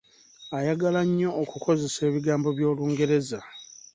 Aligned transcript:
Ayagala 0.57 1.01
nnyo 1.07 1.29
okukozesa 1.41 1.99
ebigambo 2.09 2.47
by’Olungereza. 2.55 3.39